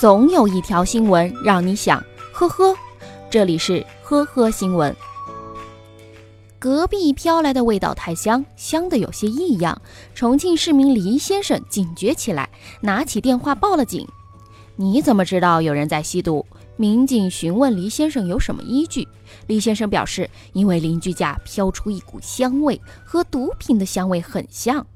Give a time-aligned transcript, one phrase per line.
[0.00, 2.02] 总有一条新闻让你想
[2.32, 2.74] 呵呵。
[3.28, 4.96] 这里是呵呵新闻。
[6.58, 9.78] 隔壁飘来的味道太香，香的有些异样。
[10.14, 12.48] 重庆市民黎先生警觉起来，
[12.80, 14.08] 拿起电话报了警。
[14.74, 16.46] 你怎么知道有人在吸毒？
[16.76, 19.06] 民警询问黎先生有什么依据？
[19.48, 24.86] 黎先生表示，因为邻居家飘出一股香味，和毒品的香味很像。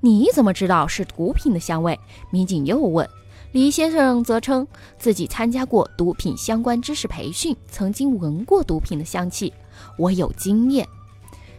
[0.00, 1.98] 你怎么知道是毒品的香味？
[2.28, 3.08] 民警又问。
[3.52, 4.66] 黎先生则称
[4.98, 9.52] 自己参加过毒品相关知识培训，曾经闻过毒品的香气。
[9.98, 10.88] 我有经验。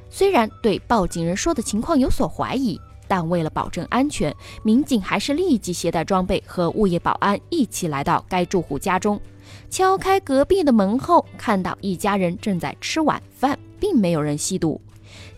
[0.10, 9.22] 虽然对报警人说的情况有所怀疑，但为了保证安全，民警还是立即携带装备和物业保安一起来到该住户家中，
[9.70, 14.82] 敲开隔壁的门后，看到一家人正在吃晚饭，并没有人吸毒。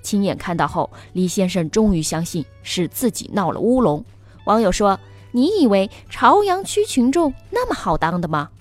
[0.02, 4.02] 亲眼看到后，李先生终于相信是自己闹了乌龙。
[4.46, 4.98] 网友说。
[5.36, 8.52] 你以为朝阳区群众那么好当的吗？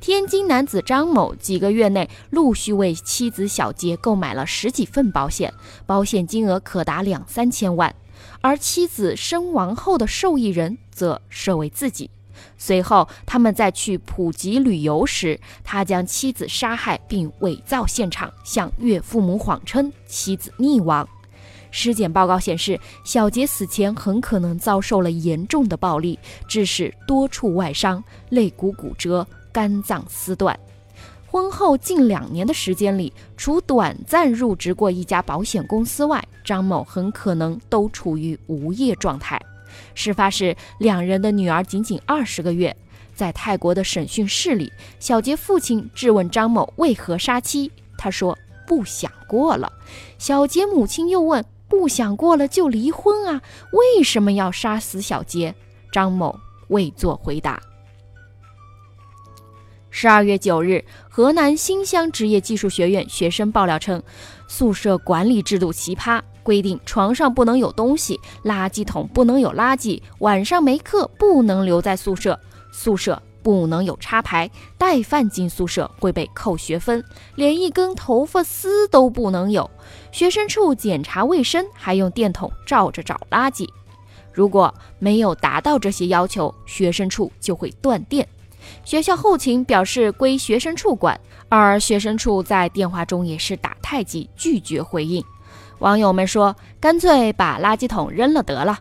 [0.00, 5.52] 天津男子张某几个月内陆续为妻子小杰购买了十几份保险，
[5.84, 7.92] 保险金额可达两三千万，
[8.40, 12.08] 而妻子身亡后的受益人则设为自己。
[12.56, 21.08] 随后，他们在去普吉旅游时，他将妻子杀害并伪造现场，向岳父母谎称妻子溺亡。
[21.72, 30.56] 尸检报告显示，小杰死前很可能遭受了严重的暴力，致使多处外伤、肋骨骨折、肝脏撕断。
[31.26, 39.40] 婚后近两年的时间里，除短暂入职过一家保险公司外，张某很可能都处于无业状态。
[39.94, 42.76] 事发时，两人的女儿仅仅二十个月。
[43.14, 49.72] 在泰国的审讯室里，小杰父亲质问张某为何杀妻，他说不想过了。
[50.18, 51.42] 小杰母亲又问。
[51.72, 53.40] 不想过了就离婚啊？
[53.72, 55.54] 为什么要杀死小杰？
[55.90, 57.58] 张某未作回答。
[59.88, 64.02] 十二月九日，河南新乡职业技术学院学生爆料称，
[64.46, 72.38] 宿舍管理制度奇葩，规定床上不能有东西，垃圾桶不能有垃圾，晚上没课不能留在宿舍，
[72.70, 73.20] 宿舍。
[73.42, 77.04] 不能有插排，带饭进宿舍会被扣学分，
[77.34, 79.70] 连一根头发丝都不能有。
[80.10, 83.68] 学生处检查卫生还用电筒照着找垃圾，
[84.32, 88.26] 如果没有达到这些要求，学生处就会断电。
[88.84, 95.22] 学校后勤表示归学生处管，而学生处在电话中也是打太极，拒绝回应。
[95.80, 98.78] 网友们说，干脆把垃圾桶扔了得了。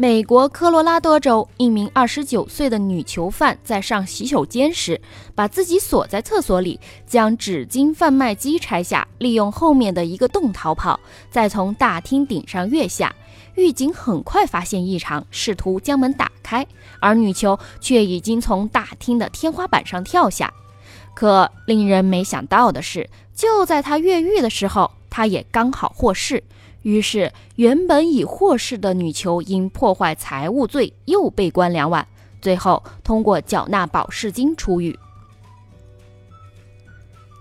[0.00, 4.98] 美国科罗拉多州一名二十九岁的女囚犯在上洗手间时，
[5.34, 10.98] 把自己锁在厕所里，将纸巾贩卖机拆下，利用后面的一个洞逃跑，
[11.30, 13.14] 再从大厅顶上跃下。
[13.56, 16.66] 狱警很快发现异常，试图将门打开，
[16.98, 20.50] 而女囚却已经从大厅的天花板上跳下。
[21.14, 26.42] 可令人没想到的是，就在她越狱的时候，她也刚好获释。
[26.82, 32.06] 于是，原本已获释的女囚因破坏财物罪又被关两晚，
[32.40, 34.98] 最后通过缴纳保释金出狱。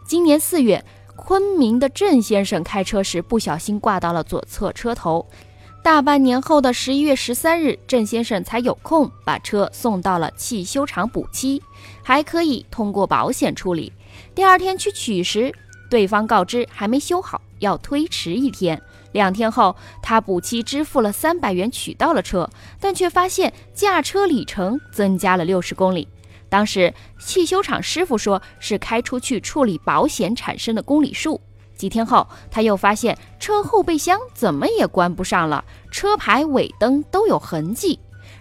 [0.05, 0.83] 今年四月，
[1.15, 5.25] 昆明的郑先生开车时不小心挂到了左侧车头。
[5.81, 11.61] 大半年后的十一月十三日，郑先生才有空把车送到了汽修厂补漆，
[12.03, 13.93] 还可以通过保险处理。
[14.35, 15.53] 第二天去取时，
[15.89, 18.81] 对方告知还没修好，要推迟一天。
[19.11, 22.49] 两天后，他补漆支付了三百元，取到了车，
[22.79, 26.07] 但却发现驾车里程增加了六十公里。
[26.47, 31.39] 当时汽修厂师傅说是开出去处理保险产生的公里数。
[31.75, 37.99] 几天后，他又发现车后备箱怎么也关不上了，车牌、尾灯都有痕迹。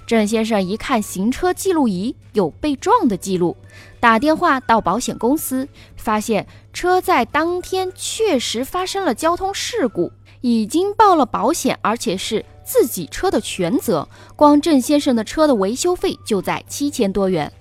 [0.08, 3.54] 郑先生一看行车记录仪有被撞的记录，
[4.00, 10.10] 打电话到保险公司，发现车在当天确实发生了交通事故。
[10.40, 14.08] 已经报了保险，而且是自己车的全责。
[14.34, 17.52] 光郑先生的车的维修费就在七千多元，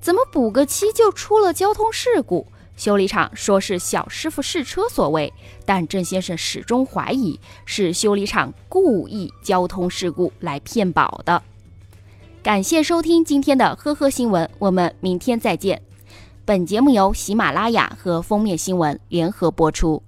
[0.00, 2.46] 怎么补个漆就出了交通事故？
[2.76, 5.32] 修理厂说是小师傅试车所为，
[5.64, 11.42] 但郑先生始终怀疑是修理厂故意交通事故来骗保的。
[12.46, 15.82] 感谢收听今天的呵呵新闻，我们明天再见。
[16.44, 20.00] 本节目由喜马拉雅和封面新闻联合播出。